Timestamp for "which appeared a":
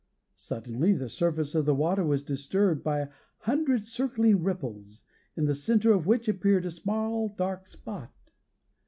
6.07-6.71